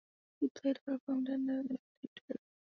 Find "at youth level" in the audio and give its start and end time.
1.79-2.41